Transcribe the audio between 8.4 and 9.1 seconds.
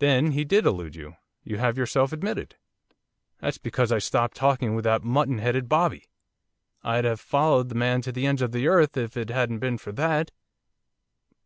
of the earth